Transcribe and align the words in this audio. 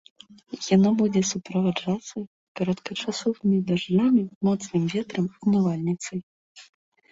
Яно 0.75 0.89
будзе 1.01 1.21
суправаджацца 1.31 2.17
кароткачасовымі 2.61 3.57
дажджамі, 3.69 4.23
моцным 4.51 4.83
ветрам 4.97 5.25
і 5.43 5.57
навальніцамі. 5.57 6.23